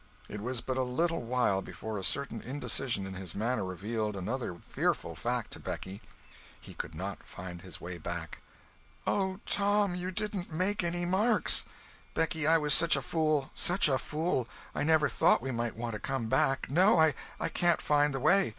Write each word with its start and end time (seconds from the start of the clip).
It 0.27 0.41
was 0.41 0.61
but 0.61 0.77
a 0.77 0.83
little 0.83 1.21
while 1.21 1.61
before 1.61 1.99
a 1.99 2.03
certain 2.03 2.41
indecision 2.41 3.05
in 3.05 3.13
his 3.13 3.35
manner 3.35 3.63
revealed 3.63 4.15
another 4.15 4.55
fearful 4.55 5.13
fact 5.13 5.51
to 5.51 5.59
Becky—he 5.59 6.73
could 6.73 6.95
not 6.95 7.21
find 7.21 7.61
his 7.61 7.79
way 7.79 7.99
back! 7.99 8.41
"Oh, 9.05 9.41
Tom, 9.45 9.93
you 9.93 10.09
didn't 10.09 10.51
make 10.51 10.83
any 10.83 11.05
marks!" 11.05 11.65
"Becky, 12.15 12.47
I 12.47 12.57
was 12.57 12.73
such 12.73 12.95
a 12.95 13.01
fool! 13.03 13.51
Such 13.53 13.87
a 13.87 13.99
fool! 13.99 14.47
I 14.73 14.81
never 14.81 15.07
thought 15.07 15.39
we 15.39 15.51
might 15.51 15.77
want 15.77 15.93
to 15.93 15.99
come 15.99 16.25
back! 16.27 16.67
No—I 16.71 17.13
can't 17.49 17.79
find 17.79 18.11
the 18.11 18.19
way. 18.19 18.49